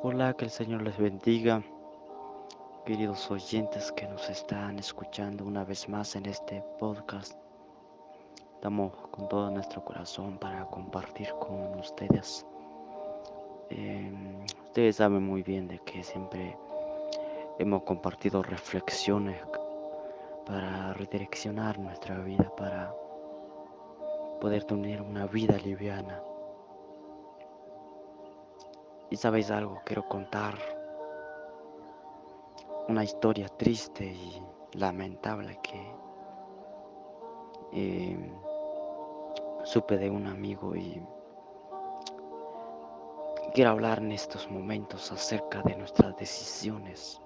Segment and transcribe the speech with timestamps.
[0.00, 1.60] Hola, que el Señor les bendiga,
[2.86, 7.36] queridos oyentes que nos están escuchando una vez más en este podcast.
[8.54, 12.46] Estamos con todo nuestro corazón para compartir con ustedes.
[13.70, 16.56] Em, ustedes saben muy bien de que siempre
[17.58, 19.42] hemos compartido reflexiones
[20.46, 22.94] para redireccionar nuestra vida, para
[24.40, 26.22] poder tener una vida liviana.
[29.10, 30.54] Y sabéis algo, quiero contar
[32.88, 35.94] una historia triste y lamentable que
[37.72, 38.32] eh,
[39.64, 41.02] supe de un amigo y
[43.54, 47.20] quiero hablar en estos momentos acerca de nuestras decisiones.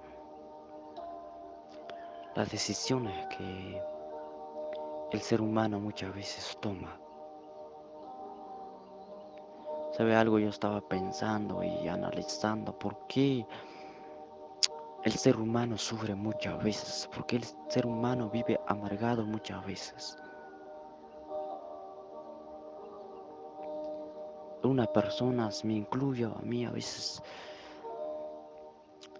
[2.35, 3.81] Las decisiones que
[5.11, 7.02] el ser humano muchas veces toma.
[9.95, 10.39] ¿Sabe algo?
[10.39, 13.45] Yo estaba pensando y analizando por qué
[15.03, 20.17] el ser humano sufre muchas veces, por qué el ser humano vive amargado muchas veces.
[24.63, 27.21] Una persona, me incluyo a mí, a veces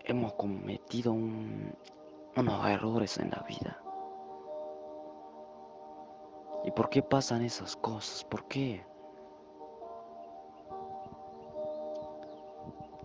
[0.05, 3.79] hemos cometido unos errores en la vida.
[6.63, 8.23] ¿Y por qué pasan esas cosas?
[8.23, 8.83] ¿Por qué?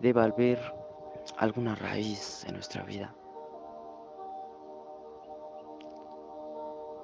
[0.00, 0.58] Debe haber
[1.36, 3.14] alguna raíz en nuestra vida.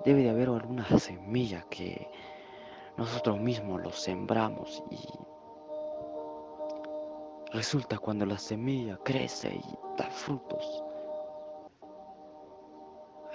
[0.05, 2.09] Debe de haber alguna semilla que
[2.97, 4.99] nosotros mismos lo sembramos y
[7.53, 10.85] resulta cuando la semilla crece y da frutos.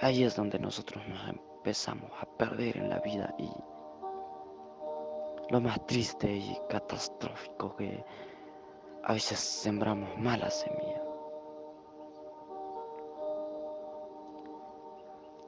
[0.00, 3.50] Ahí es donde nosotros nos empezamos a perder en la vida y
[5.50, 8.04] lo más triste y catastrófico que
[9.10, 11.02] a veces sembramos mala semilla,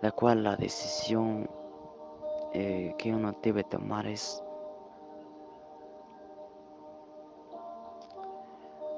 [0.00, 1.48] la cual la decisión
[2.54, 4.42] eh, que uno debe tomar es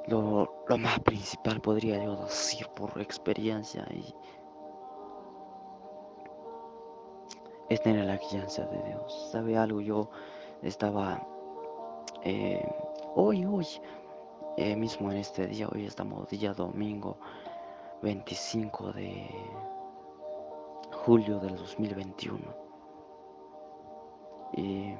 [0.06, 4.14] lo, lo, más principal, podría yo decir por experiencia, y
[7.68, 9.28] es tener la guianza de Dios.
[9.30, 9.82] ¿Sabe algo?
[9.82, 10.08] Yo
[10.62, 11.22] estaba
[12.22, 12.66] eh,
[13.14, 13.66] hoy, hoy,
[14.56, 17.18] eh, mismo en este día, hoy estamos día domingo
[18.02, 19.28] 25 de
[20.92, 22.38] julio del 2021.
[24.56, 24.94] Y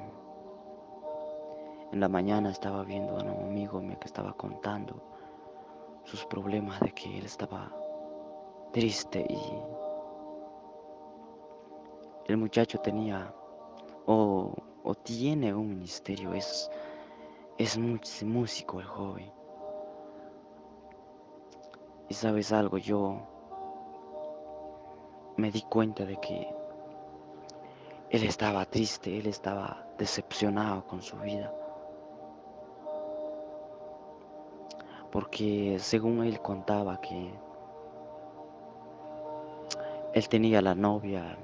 [1.93, 5.01] en la mañana estaba viendo a un amigo mío que estaba contando
[6.03, 7.71] sus problemas de que él estaba
[8.73, 9.39] triste y
[12.27, 13.33] el muchacho tenía
[14.05, 16.69] o, o tiene un ministerio, es,
[17.57, 17.77] es
[18.25, 19.44] músico el joven.
[22.07, 23.17] Y sabes algo, yo
[25.37, 26.47] me di cuenta de que
[28.09, 31.51] él estaba triste, él estaba decepcionado con su vida.
[35.11, 37.31] Porque según él contaba que
[40.13, 41.37] él tenía la novia,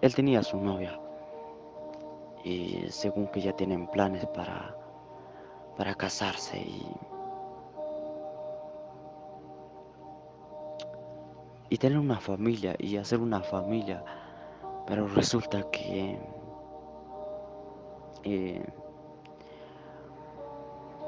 [0.00, 0.98] él tenía su novia.
[2.42, 4.74] Y según que ya tienen planes para,
[5.76, 6.86] para casarse y
[11.70, 14.04] y tener una familia y hacer una familia,
[14.86, 16.18] pero resulta que
[18.24, 18.66] eh,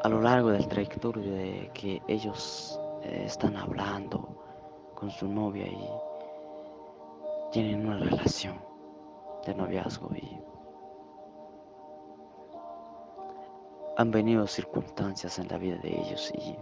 [0.02, 4.28] a lo largo del trayectorio de que ellos eh, están hablando
[4.94, 5.88] con su novia y
[7.50, 8.60] tienen una relación
[9.44, 10.40] de noviazgo y
[13.96, 16.56] han venido circunstancias en la vida de ellos y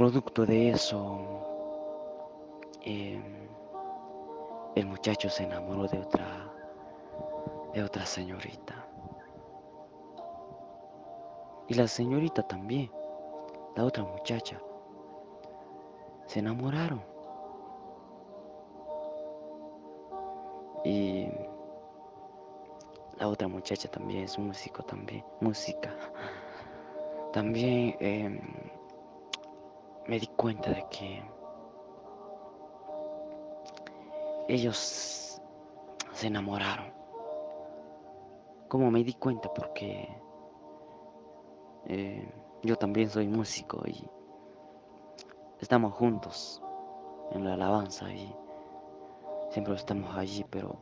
[0.00, 1.20] Producto de eso,
[2.80, 3.20] eh,
[4.74, 6.50] el muchacho se enamoró de otra,
[7.74, 8.88] de otra señorita.
[11.68, 12.90] Y la señorita también,
[13.76, 14.58] la otra muchacha,
[16.24, 17.02] se enamoraron.
[20.82, 21.28] Y
[23.18, 25.94] la otra muchacha también es músico, también, música.
[27.34, 28.40] También eh,
[30.10, 31.22] me di cuenta de que
[34.48, 35.40] ellos
[36.12, 36.92] se enamoraron.
[38.66, 40.08] Como me di cuenta porque
[41.86, 42.28] eh,
[42.64, 44.04] yo también soy músico y
[45.60, 46.60] estamos juntos
[47.30, 48.34] en la alabanza y
[49.50, 50.76] siempre estamos allí, pero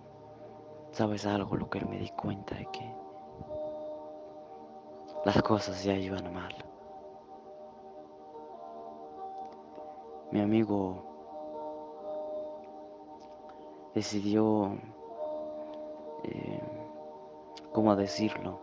[0.92, 2.94] sabes algo lo que me di cuenta de que
[5.26, 6.67] las cosas ya iban mal.
[10.30, 11.04] Mi amigo
[13.94, 14.76] decidió,
[16.24, 16.60] eh,
[17.72, 18.60] ¿cómo decirlo?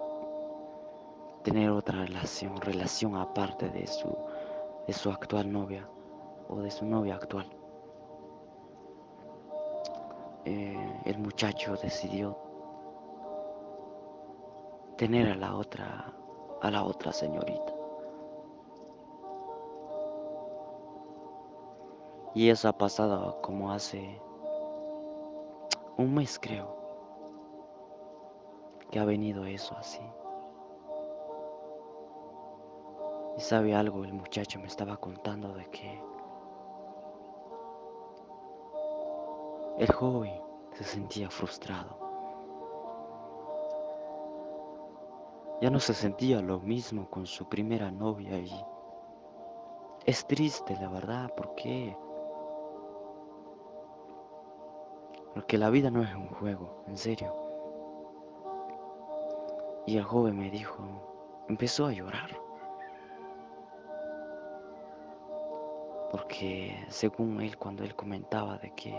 [1.44, 4.16] Tener otra relación, relación aparte de su,
[4.86, 5.90] de su actual novia
[6.50, 7.48] o de su novia actual.
[10.46, 12.38] Eh, el muchacho decidió
[14.98, 16.14] tener a la otra,
[16.62, 17.75] a la otra señorita.
[22.36, 24.22] Y eso ha pasado como hace
[25.98, 26.76] un mes creo
[28.92, 30.02] que ha venido eso así.
[33.38, 36.02] Y sabe algo, el muchacho me estaba contando de que
[39.78, 40.42] el joven
[40.74, 41.98] se sentía frustrado.
[45.62, 48.52] Ya no se sentía lo mismo con su primera novia y
[50.06, 51.98] es triste la verdad, porque
[55.36, 57.36] porque la vida no es un juego, en serio.
[59.86, 60.82] Y el joven me dijo,
[61.50, 62.30] empezó a llorar.
[66.10, 68.96] Porque según él, cuando él comentaba de que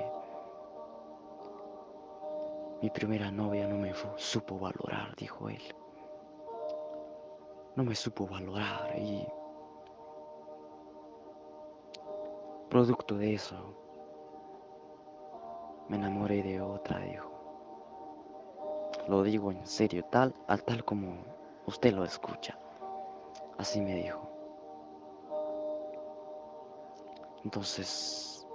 [2.83, 5.63] mi primera novia no me supo valorar, dijo él.
[7.77, 9.27] No me supo valorar y
[12.69, 13.86] producto de eso
[15.89, 17.31] me enamoré de otra, dijo.
[19.09, 21.17] Lo digo en serio, tal, al tal como
[21.67, 22.59] usted lo escucha.
[23.59, 24.29] Así me dijo.
[27.45, 28.47] Entonces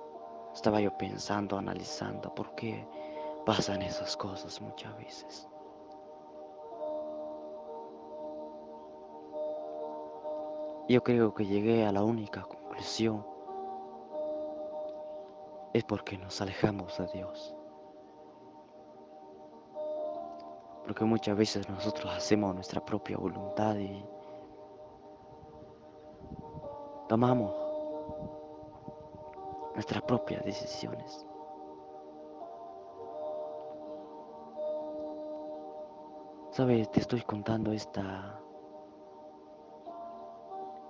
[0.54, 2.86] estaba yo pensando, analizando por qué
[3.46, 5.48] pasan esas cosas muchas veces.
[10.90, 13.31] Yo creo que llegué a la única conclusión
[15.74, 17.56] es porque nos alejamos de Dios.
[20.84, 24.04] Porque muchas veces nosotros hacemos nuestra propia voluntad y
[27.08, 27.54] tomamos
[29.76, 31.26] nuestras propias decisiones.
[36.52, 38.38] Sabes, te estoy contando esta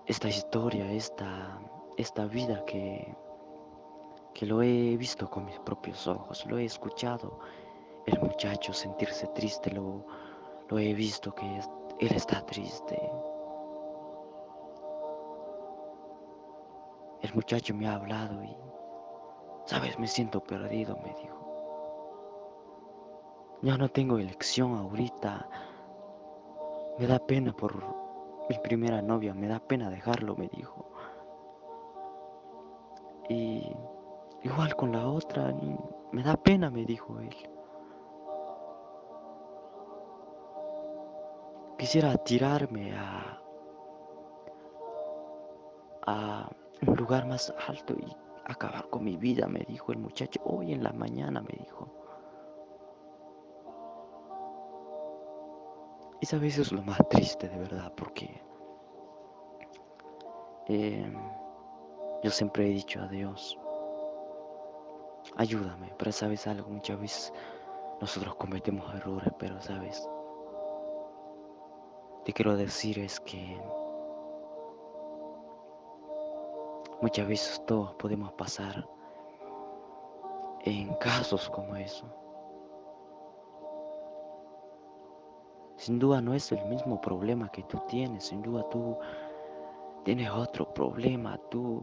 [0.07, 1.61] esta historia, esta
[1.97, 3.15] esta vida que
[4.33, 7.39] que lo he visto con mis propios ojos, lo he escuchado
[8.05, 10.05] el muchacho sentirse triste, lo,
[10.69, 11.45] lo he visto que
[11.99, 12.99] él está triste.
[17.21, 18.55] El muchacho me ha hablado y,
[19.65, 21.37] sabes, me siento perdido, me dijo.
[23.61, 25.47] Ya no tengo elección ahorita.
[26.97, 27.75] Me da pena por
[28.49, 30.85] mi primera novia, me da pena dejarlo, me dijo.
[33.29, 33.71] Y
[34.43, 35.53] igual con la otra,
[36.11, 37.35] me da pena, me dijo él.
[41.77, 43.41] Quisiera tirarme a,
[46.07, 46.49] a
[46.87, 48.15] un lugar más alto y
[48.45, 50.39] acabar con mi vida, me dijo el muchacho.
[50.43, 51.89] Hoy en la mañana me dijo.
[56.19, 58.43] Y sabes, eso es lo más triste de verdad, porque
[60.67, 61.11] eh,
[62.23, 63.57] yo siempre he dicho a Dios,
[65.37, 67.33] ayúdame, pero sabes algo, muchas veces
[67.99, 70.07] nosotros cometemos errores, pero sabes,
[72.25, 73.59] te quiero decir es que
[77.01, 78.87] muchas veces todos podemos pasar
[80.63, 82.05] en casos como eso.
[85.77, 88.97] Sin duda no es el mismo problema que tú tienes, sin duda tú
[90.03, 91.81] tienes otro problema, tú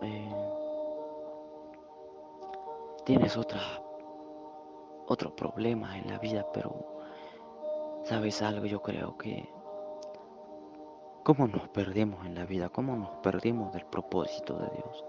[0.00, 0.59] eh,
[3.10, 3.60] tienes otra,
[5.08, 7.00] otro problema en la vida, pero
[8.04, 9.52] sabes algo, yo creo que
[11.24, 15.04] cómo nos perdemos en la vida, cómo nos perdemos del propósito de Dios.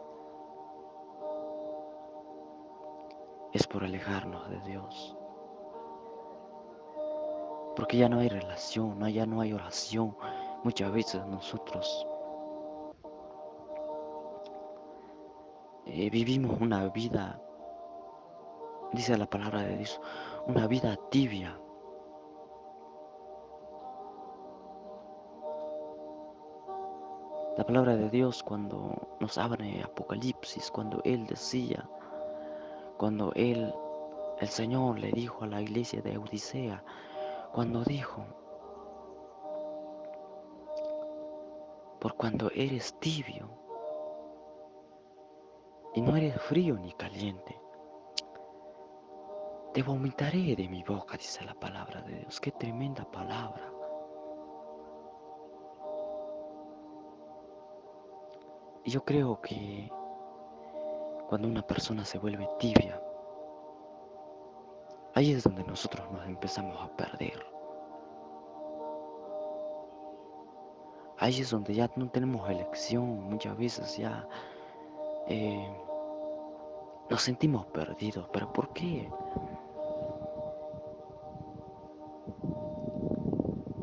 [3.53, 5.15] Es por alejarnos de Dios.
[7.75, 10.17] Porque ya no hay relación, ya no hay oración.
[10.63, 12.07] Muchas veces nosotros
[15.85, 17.39] eh, vivimos una vida,
[18.93, 20.01] dice la palabra de Dios,
[20.47, 21.57] una vida tibia.
[27.57, 31.87] La palabra de Dios cuando nos abre Apocalipsis, cuando Él decía,
[32.97, 33.73] cuando Él,
[34.39, 36.83] el Señor le dijo a la iglesia de Odisea,
[37.51, 38.25] cuando dijo,
[41.99, 43.47] por cuando eres tibio
[45.93, 47.60] y no eres frío ni caliente.
[49.73, 52.41] Te vomitaré de mi boca, dice la palabra de Dios.
[52.41, 53.71] Qué tremenda palabra.
[58.83, 59.89] Y yo creo que
[61.29, 63.01] cuando una persona se vuelve tibia,
[65.13, 67.45] ahí es donde nosotros nos empezamos a perder.
[71.17, 74.27] Ahí es donde ya no tenemos elección, muchas veces ya
[75.27, 75.73] eh,
[77.09, 78.27] nos sentimos perdidos.
[78.33, 79.07] ¿Pero por qué?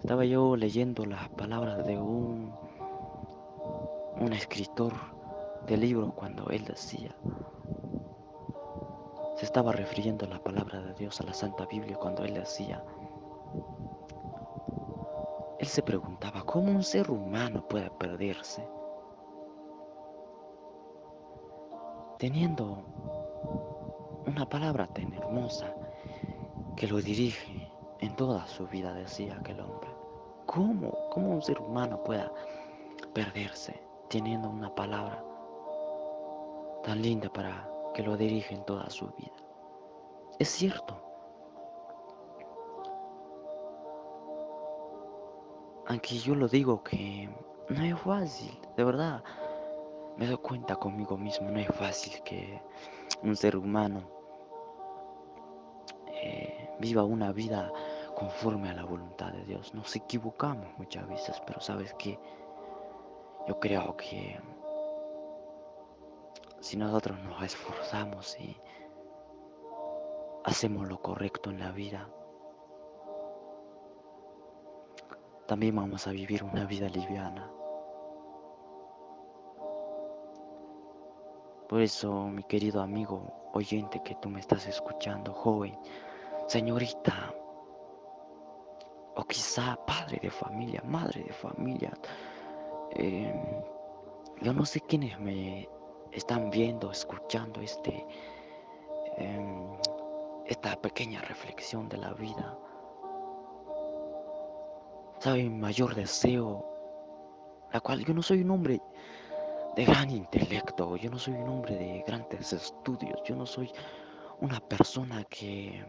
[0.09, 2.51] Estaba yo leyendo las palabras de un,
[4.19, 4.95] un escritor
[5.67, 7.15] de libro cuando él decía,
[9.37, 12.83] se estaba refiriendo a la palabra de Dios, a la Santa Biblia, cuando él decía,
[15.59, 18.67] él se preguntaba, ¿cómo un ser humano puede perderse?
[22.19, 22.83] Teniendo
[24.27, 25.71] una palabra tan hermosa
[26.77, 29.88] que lo dirige en toda su vida, decía aquel hombre.
[30.59, 30.91] ¿Cómo?
[31.11, 32.33] ¿Cómo un ser humano pueda
[33.15, 35.25] perderse teniendo una palabra
[36.83, 39.37] tan linda para que lo dirige en toda su vida?
[40.41, 41.01] Es cierto.
[45.87, 47.31] Aunque yo lo digo que
[47.69, 49.23] no es fácil, de verdad.
[50.17, 52.61] Me doy cuenta conmigo mismo, no es fácil que
[53.23, 54.03] un ser humano
[56.09, 57.73] eh, viva una vida
[58.19, 59.73] conforme a la voluntad de Dios.
[59.75, 62.19] Nos equivocamos muchas veces, pero sabes que
[63.47, 64.41] yo creo que
[66.59, 68.61] si nosotros nos esforzamos y
[70.45, 72.09] hacemos lo correcto en la vida,
[75.47, 77.49] también vamos a vivir una vida liviana.
[81.69, 85.79] Por eso, mi querido amigo oyente que tú me estás escuchando, joven,
[86.49, 87.33] señorita,
[89.19, 91.93] o quizá padre de familia, madre de familia.
[92.93, 93.35] Eh,
[94.41, 95.69] yo no sé quiénes me
[96.13, 98.07] están viendo, escuchando este,
[99.17, 99.79] eh,
[100.47, 102.57] esta pequeña reflexión de la vida.
[105.19, 105.43] ¿Sabe?
[105.43, 106.65] Mi mayor deseo,
[107.73, 108.81] la cual yo no soy un hombre
[109.75, 113.73] de gran intelecto, yo no soy un hombre de grandes estudios, yo no soy
[114.41, 115.85] una persona que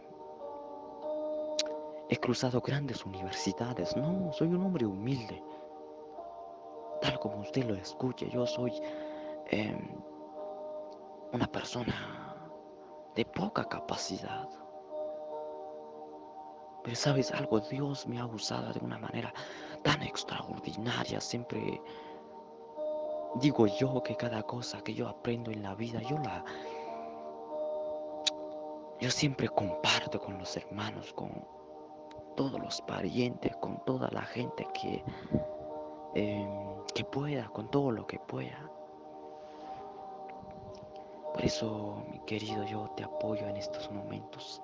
[2.10, 3.96] He cruzado grandes universidades.
[3.96, 5.44] No, soy un hombre humilde.
[7.01, 8.74] Tal como usted lo escuche, yo soy
[9.51, 9.78] eh,
[11.32, 12.36] una persona
[13.16, 14.50] de poca capacidad.
[16.84, 19.32] Pero sabes algo, Dios me ha usado de una manera
[19.84, 21.22] tan extraordinaria.
[21.22, 21.80] Siempre
[23.36, 26.44] digo yo que cada cosa que yo aprendo en la vida, yo la...
[29.00, 31.32] Yo siempre comparto con los hermanos, con,
[32.39, 35.03] todos los parientes, con toda la gente que,
[36.15, 38.72] em, que pueda, con todo lo que pueda.
[41.34, 44.62] Por eso, mi querido, yo te apoyo en estos momentos.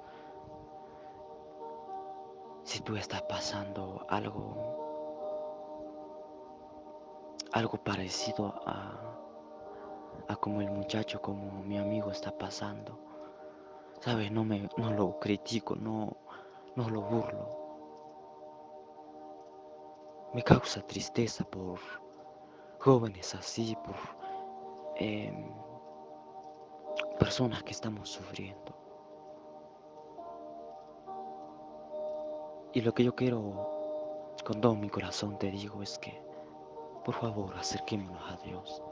[2.63, 4.55] Si tú estás pasando algo,
[7.51, 9.01] algo parecido a,
[10.29, 12.97] a como el muchacho, como mi amigo está pasando,
[13.99, 16.15] sabes, no me, no lo critico, no,
[16.77, 17.64] no lo burlo,
[20.35, 21.79] me causa tristeza por
[22.79, 23.95] jóvenes así, por
[24.97, 25.49] em,
[27.17, 28.75] personas que estamos sufriendo.
[32.73, 36.21] Y lo que yo quiero con todo mi corazón te digo es que,
[37.05, 38.83] por favor, acerquémonos a Dios.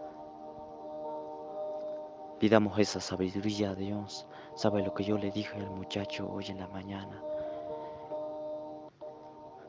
[2.39, 4.25] Pidamos esa sabiduría a Dios.
[4.55, 7.21] ¿Sabe lo que yo le dije al muchacho hoy en la mañana?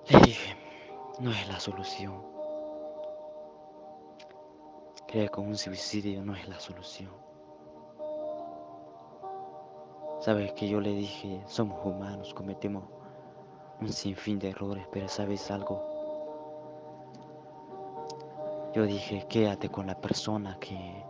[0.09, 0.54] Le dije,
[1.21, 2.21] no es la solución.
[5.07, 7.11] Creer con un suicidio no es la solución.
[10.21, 12.85] Sabes que yo le dije, somos humanos, cometemos
[13.81, 15.83] un sinfín de errores, pero sabes algo.
[18.75, 21.05] Yo dije, quédate con la persona que,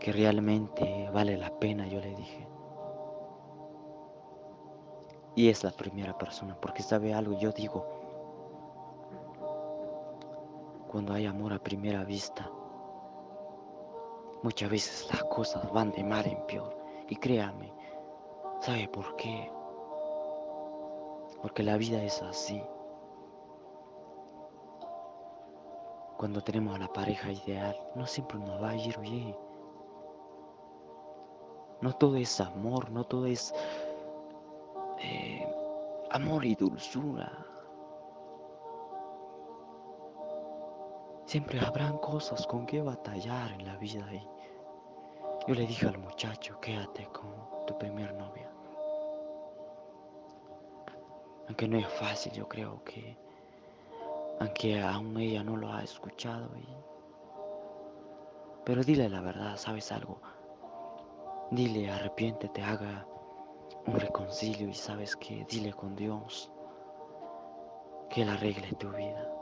[0.00, 2.46] que realmente vale la pena, yo le dije.
[5.34, 8.05] Y es la primera persona, porque sabe algo, yo digo,
[10.96, 12.50] cuando hay amor a primera vista,
[14.42, 16.74] muchas veces las cosas van de mal en peor.
[17.06, 17.70] Y créame,
[18.62, 19.52] ¿sabe por qué?
[21.42, 22.62] Porque la vida es así.
[26.16, 29.36] cuando tenemos a la pareja ideal, no siempre nos va a ir bien.
[31.82, 33.54] No todo es amor, no todo es
[35.02, 35.46] eh,
[36.10, 37.30] amor y dulzura.
[41.26, 44.22] Siempre habrán cosas con que batallar en la vida y
[45.48, 48.48] yo le dije al muchacho, quédate con tu primer novia.
[51.48, 53.16] Aunque no es fácil, yo creo que,
[54.38, 56.66] aunque aún ella no lo ha escuchado, y,
[58.64, 60.20] pero dile la verdad, ¿sabes algo?
[61.50, 63.04] Dile, arrepiéntete, haga
[63.86, 66.52] un reconcilio y sabes que dile con Dios
[68.10, 69.35] que Él arregle tu vida.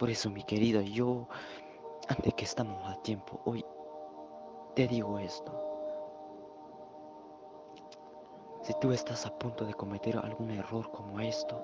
[0.00, 1.28] Por eso, mi querido, yo,
[2.08, 3.62] antes que estamos a tiempo, hoy
[4.74, 5.52] te digo esto.
[8.62, 11.62] Si tú estás a punto de cometer algún error como esto,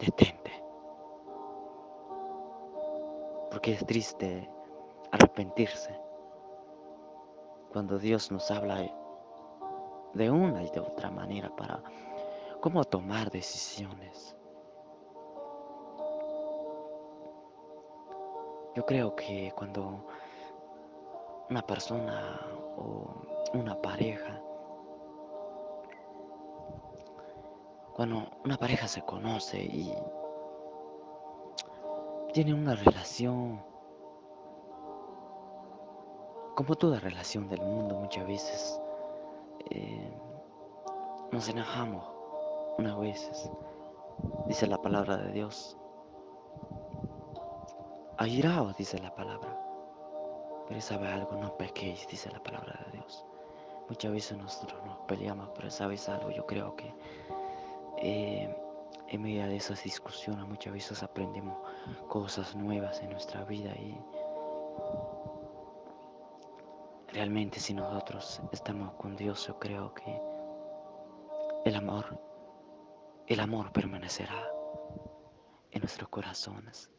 [0.00, 0.50] detente.
[3.52, 4.50] Porque es triste
[5.12, 5.96] arrepentirse
[7.70, 8.84] cuando Dios nos habla
[10.12, 11.84] de una y de otra manera para
[12.60, 14.34] cómo tomar decisiones.
[18.74, 20.04] Yo creo que cuando
[21.48, 22.40] una persona
[22.76, 24.42] o una pareja,
[27.94, 29.94] cuando una pareja se conoce y
[32.32, 33.62] tiene una relación,
[36.56, 38.80] como toda relación del mundo muchas veces,
[39.70, 40.18] eh,
[41.30, 42.04] nos enojamos
[42.78, 43.48] unas veces,
[44.48, 45.78] dice la palabra de Dios.
[48.24, 49.54] Airaos, dice la palabra.
[50.66, 53.22] Pero sabe algo, no pequéis, dice la palabra de Dios.
[53.90, 56.90] Muchas veces nosotros nos peleamos, pero sabes algo, yo creo que
[57.98, 58.56] eh,
[59.08, 61.54] en medio de esas discusiones muchas veces aprendemos
[62.08, 63.94] cosas nuevas en nuestra vida y
[67.12, 70.18] realmente si nosotros estamos con Dios yo creo que
[71.66, 72.18] el amor,
[73.26, 74.48] el amor permanecerá
[75.72, 76.90] en nuestros corazones.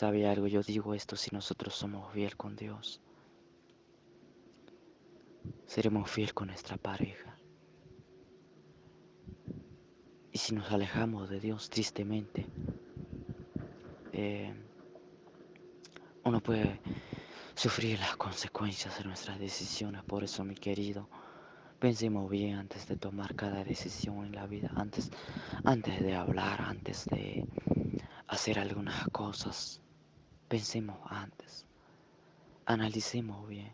[0.00, 0.46] ¿Sabe algo?
[0.46, 3.02] Yo digo esto si nosotros somos fiel con Dios.
[5.66, 7.36] Seremos fiel con nuestra pareja.
[10.32, 12.46] Y si nos alejamos de Dios tristemente,
[14.14, 14.54] eh,
[16.24, 16.80] uno puede
[17.54, 20.02] sufrir las consecuencias de nuestras decisiones.
[20.04, 21.10] Por eso, mi querido,
[21.78, 25.10] pensemos bien antes de tomar cada decisión en la vida, antes,
[25.62, 27.46] antes de hablar, antes de
[28.28, 29.82] hacer algunas cosas.
[30.50, 31.64] Pensemos antes,
[32.66, 33.70] analicemos bien.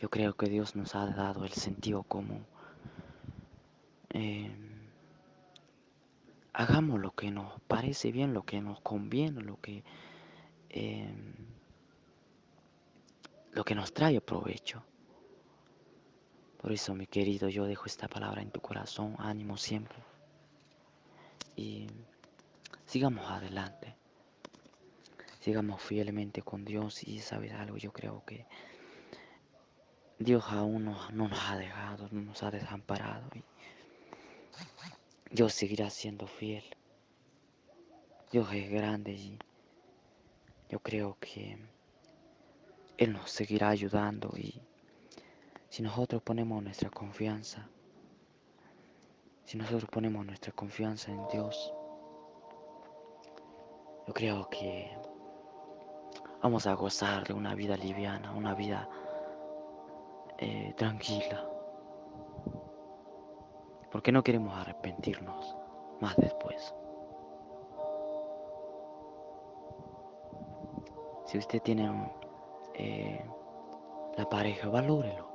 [0.00, 2.44] Yo creo que Dios nos ha dado el sentido común.
[4.10, 4.50] Eh,
[6.52, 9.84] hagamos lo que nos parece bien, lo que nos conviene, lo que,
[10.70, 11.14] eh,
[13.52, 14.82] lo que nos trae provecho.
[16.60, 19.98] Por eso, mi querido, yo dejo esta palabra en tu corazón, ánimo siempre.
[21.54, 21.86] Y
[22.88, 23.94] sigamos adelante.
[25.40, 28.46] Sigamos fielmente con Dios y sabes algo, yo creo que
[30.18, 33.28] Dios aún no, no nos ha dejado, no nos ha desamparado.
[33.34, 33.44] Y
[35.30, 36.64] Dios seguirá siendo fiel.
[38.32, 39.38] Dios es grande y
[40.70, 41.58] yo creo que
[42.96, 44.60] Él nos seguirá ayudando y
[45.68, 47.68] si nosotros ponemos nuestra confianza,
[49.44, 51.72] si nosotros ponemos nuestra confianza en Dios,
[54.08, 54.90] yo creo que
[56.42, 58.88] vamos a gozar de una vida liviana, una vida
[60.38, 61.46] eh, tranquila.
[63.92, 65.54] Porque no queremos arrepentirnos
[66.00, 66.74] más después.
[71.26, 72.10] Si usted tiene
[72.76, 73.22] eh,
[74.16, 75.28] la pareja, valórelo.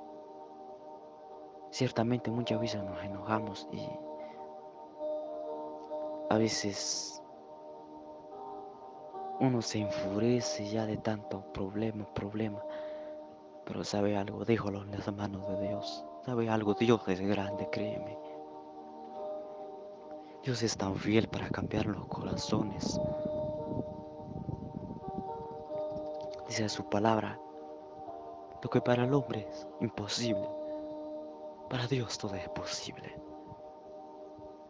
[1.69, 3.87] Ciertamente muchas veces nos enojamos y
[6.31, 7.22] a veces
[9.39, 12.61] uno se enfurece ya de tanto problema, problema.
[13.65, 16.05] Pero sabe algo, déjalo en las manos de Dios.
[16.25, 18.17] Sabe algo, Dios es grande, créeme.
[20.43, 22.99] Dios es tan fiel para cambiar los corazones.
[26.47, 27.39] Dice su palabra,
[28.61, 30.47] lo que para el hombre es imposible,
[31.69, 33.15] para Dios todo es posible.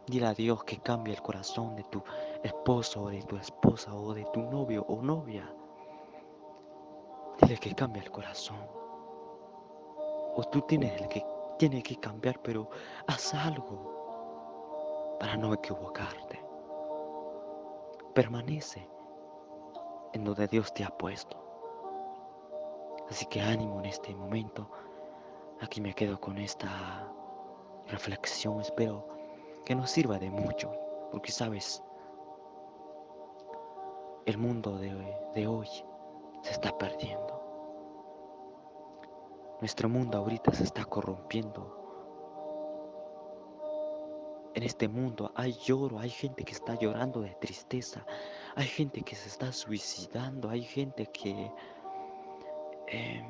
[0.06, 2.02] Dile a Dios que cambie el corazón de tu
[2.42, 5.52] esposo o de tu esposa o de tu novio o novia.
[7.40, 8.60] Dile que cambie el corazón.
[10.36, 11.24] O tú tienes el que
[11.58, 12.68] tiene que cambiar, pero
[13.08, 13.92] haz algo.
[15.18, 16.40] para no equivocarte.
[18.14, 18.86] Permanece
[20.12, 21.36] en donde Dios te ha puesto.
[23.08, 24.68] Así que ánimo en este momento.
[25.60, 27.08] Aquí me quedo con esta
[27.88, 28.60] reflexión.
[28.60, 29.06] Espero
[29.64, 30.72] que nos sirva de mucho.
[31.10, 31.82] Porque sabes,
[34.26, 35.68] el mundo de, hoy
[36.42, 37.40] se está perdiendo.
[39.60, 41.80] Nuestro mundo ahorita se está corrompiendo.
[44.54, 48.06] En este mundo hay lloro, hay gente que está llorando de tristeza,
[48.54, 51.50] hay gente que se está suicidando, hay gente que
[52.86, 53.26] em,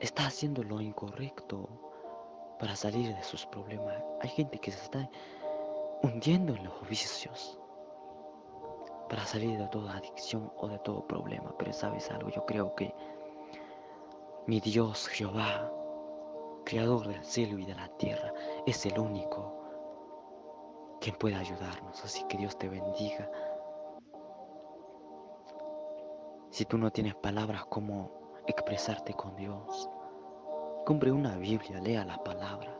[0.00, 1.68] está haciendo lo incorrecto
[2.60, 4.00] para salir de sus problemas.
[4.20, 5.10] Hay gente que se está
[6.02, 7.57] hundiendo en los vicios
[9.08, 11.54] para salir de toda adicción o de todo problema.
[11.58, 12.94] Pero sabes algo, yo creo que
[14.46, 15.70] mi Dios Jehová,
[16.64, 18.32] creador del cielo y de la tierra,
[18.66, 19.54] es el único
[21.00, 22.04] quien puede ayudarnos.
[22.04, 23.30] Así que Dios te bendiga.
[26.50, 28.10] Si tú no tienes palabras como
[28.46, 29.88] expresarte con Dios,
[30.84, 32.74] compre una Biblia, lea la palabra.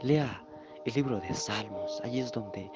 [0.00, 0.45] Lea
[0.86, 2.00] el libro de Salmos.
[2.04, 2.70] Allí es donde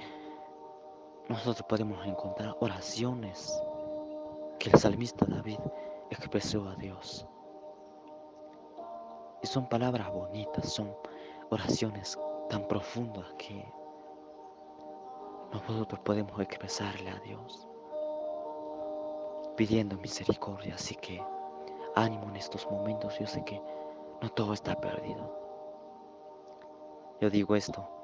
[1.29, 3.63] nosotros podemos encontrar oraciones
[4.59, 5.61] que el salmista David
[6.11, 7.25] expresó a Dios.
[9.43, 10.93] Y son palabras bonitas, son
[11.51, 12.19] oraciones
[12.49, 13.65] tan profundas que
[15.53, 17.69] nosotros podemos expresarle a Dios
[19.57, 20.75] pidiendo misericordia.
[20.75, 21.23] Así que
[21.95, 23.17] ánimo en estos momentos.
[23.21, 23.63] Yo sé que
[24.21, 25.39] no todo está perdido.
[27.21, 28.00] Yo digo esto.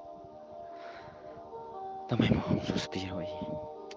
[2.09, 3.27] Tomemos un suspiro y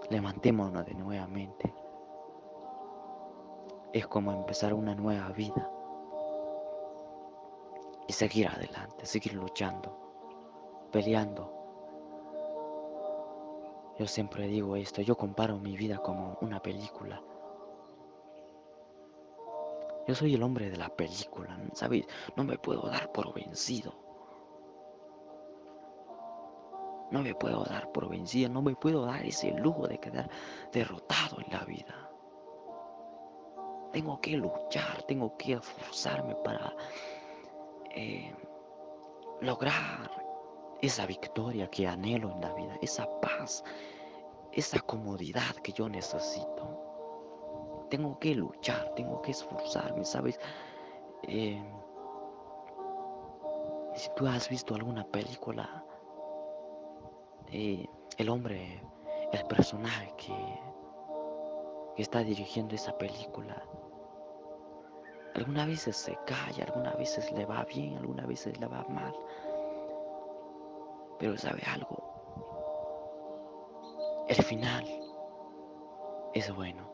[0.10, 1.72] levantémonos de nuevamente.
[3.94, 5.70] Es como empezar una nueva vida
[8.08, 9.96] y seguir adelante, seguir luchando,
[10.92, 11.54] peleando.
[14.00, 17.22] Yo siempre digo esto, yo comparo mi vida como una película.
[20.08, 22.08] Yo soy el hombre de la película, ¿sabes?
[22.36, 24.09] No me puedo dar por vencido.
[27.12, 30.30] No me puedo dar por vencido, no me puedo dar ese lujo de quedar
[30.72, 32.10] derrotado en la vida.
[33.92, 36.76] Tengo que luchar, tengo que esforzarme para
[37.96, 38.32] eh,
[39.42, 40.12] lograr
[40.82, 43.64] esa victoria que anhelo en la vida, esa paz,
[44.52, 47.88] esa comodidad que yo necesito.
[47.90, 50.40] Tengo que luchar, tengo que esforzarme, ¿sabes?
[51.24, 51.60] Eh,
[53.96, 55.84] si tú has visto alguna película,
[57.52, 58.82] eh, el hombre,
[59.32, 60.60] el personaje que,
[61.96, 63.64] que está dirigiendo esa película,
[65.36, 69.14] algunas veces se cae, algunas veces le va bien, algunas veces le va mal.
[71.18, 72.10] Pero sabe algo,
[74.28, 74.86] el final
[76.34, 76.88] es bueno.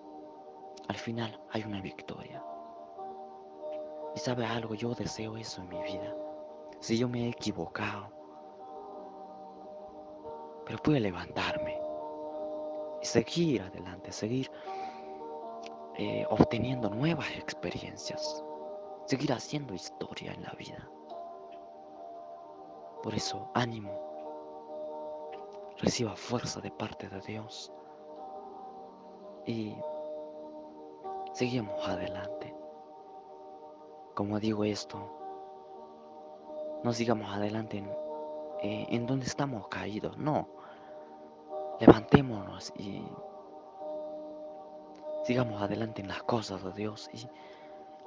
[0.88, 2.44] Al final hay una victoria.
[4.15, 6.15] Y sabe algo, yo deseo eso en mi vida.
[6.80, 8.10] Si yo me he equivocado,
[10.65, 11.80] pero puedo levantarme
[13.01, 14.51] y seguir adelante, seguir
[15.97, 18.43] eh, obteniendo nuevas experiencias,
[19.06, 20.89] seguir haciendo historia en la vida.
[23.04, 23.91] Por eso, ánimo,
[25.78, 27.71] reciba fuerza de parte de Dios
[29.45, 29.75] y
[31.34, 32.56] seguimos adelante.
[34.15, 34.97] Como digo esto,
[36.84, 37.89] no sigamos adelante en,
[38.62, 40.55] eh, en donde estamos caídos, no.
[41.80, 43.04] Levantémonos y
[45.26, 47.28] sigamos adelante en las cosas de Dios y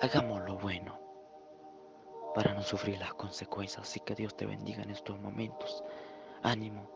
[0.01, 0.99] hagamos lo bueno
[2.35, 3.83] para no sufrir las consecuencias.
[3.83, 5.85] Así que Dios te bendiga en estos momentos.
[6.43, 6.89] Ánimo.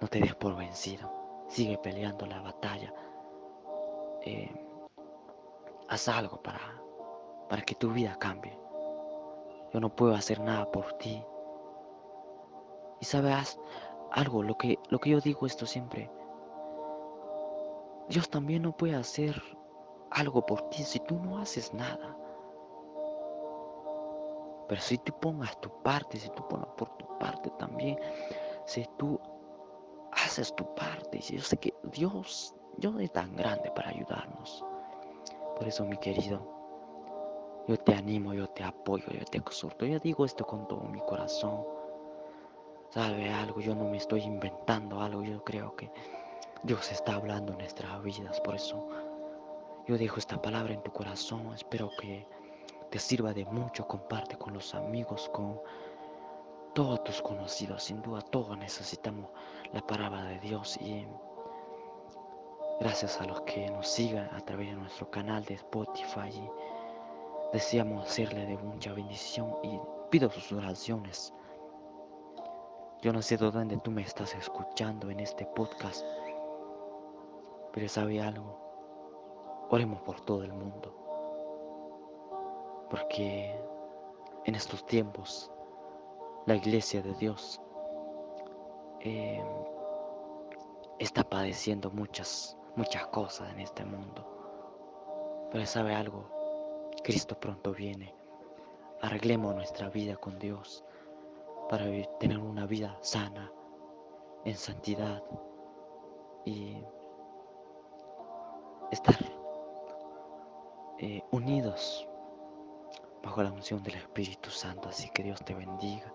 [0.00, 1.10] No te des por vencido.
[1.48, 2.92] Sigue peleando la batalla.
[4.22, 4.52] Eh,
[5.88, 6.60] haz algo para,
[7.48, 8.58] para que tu vida cambie.
[9.72, 11.24] Yo no puedo hacer nada por ti.
[13.00, 13.58] Y sabes
[14.14, 16.10] algo, lo que, lo que yo digo esto siempre.
[18.08, 19.40] Dios también no puede hacer
[20.10, 22.16] algo por ti si tú no haces nada.
[24.68, 27.98] Pero si tú pongas tu parte, si tú pones por tu parte también,
[28.66, 29.20] si tú
[30.12, 31.18] haces tu parte.
[31.20, 34.64] Yo sé que Dios, Dios es tan grande para ayudarnos.
[35.56, 36.40] Por eso, mi querido,
[37.66, 39.84] yo te animo, yo te apoyo, yo te exhorto.
[39.86, 41.64] Yo digo esto con todo mi corazón.
[42.94, 45.90] Sabe algo, yo no me estoy inventando algo, yo creo que
[46.62, 48.40] Dios está hablando en nuestras vidas.
[48.40, 48.86] Por eso
[49.88, 51.52] yo dejo esta palabra en tu corazón.
[51.52, 52.24] Espero que
[52.92, 55.60] te sirva de mucho, comparte con los amigos, con
[56.72, 57.82] todos tus conocidos.
[57.82, 59.28] Sin duda, todos necesitamos
[59.72, 61.04] la palabra de Dios y
[62.78, 66.48] gracias a los que nos sigan a través de nuestro canal de Spotify.
[67.52, 69.80] deseamos hacerle de mucha bendición y
[70.10, 71.34] pido sus oraciones.
[73.04, 76.02] Yo no sé de dónde tú me estás escuchando en este podcast,
[77.70, 78.58] pero sabe algo,
[79.68, 80.90] oremos por todo el mundo,
[82.88, 83.54] porque
[84.46, 85.52] en estos tiempos
[86.46, 87.60] la iglesia de Dios
[89.00, 89.44] eh,
[90.98, 95.48] está padeciendo muchas, muchas cosas en este mundo.
[95.52, 96.24] Pero sabe algo,
[97.02, 98.14] Cristo pronto viene.
[99.02, 100.82] Arreglemos nuestra vida con Dios
[101.68, 101.86] para
[102.18, 103.50] tener una vida sana,
[104.44, 105.22] en santidad
[106.44, 106.84] y
[108.90, 109.16] estar
[110.98, 112.06] eh, unidos
[113.22, 114.88] bajo la unción del Espíritu Santo.
[114.88, 116.12] Así que Dios te bendiga.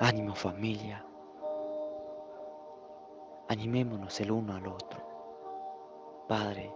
[0.00, 1.04] Ánimo familia.
[3.48, 6.24] Animémonos el uno al otro.
[6.28, 6.72] Padre,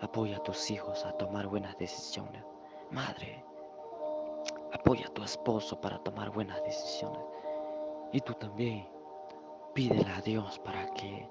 [0.00, 2.44] apoya a tus hijos a tomar buenas decisiones.
[2.90, 3.44] Madre,
[4.74, 7.22] apoya a tu esposo para tomar buenas decisiones.
[8.12, 8.86] Y tú también
[9.72, 11.28] pídele a Dios para que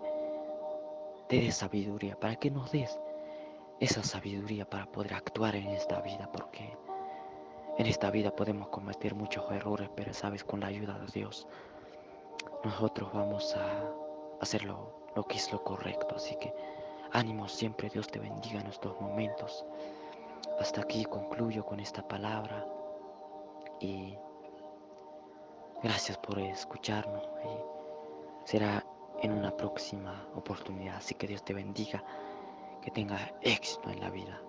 [1.27, 2.99] te dé sabiduría, para que nos des
[3.79, 6.77] esa sabiduría para poder actuar en esta vida, porque
[7.77, 11.47] en esta vida podemos cometer muchos errores, pero sabes, con la ayuda de Dios,
[12.63, 13.93] nosotros vamos a
[14.41, 14.95] hacer lo,
[15.27, 16.15] que es lo correcto.
[16.15, 16.53] Así que
[17.11, 19.65] ánimo siempre, Dios te bendiga en estos momentos.
[20.59, 22.65] Hasta aquí concluyo con esta palabra
[23.79, 24.15] y
[25.81, 28.85] gracias por escucharnos y será
[29.21, 30.97] en una próxima oportunidad.
[30.97, 32.03] Así que Dios te bendiga,
[32.81, 34.41] que tenga éxito en la vida.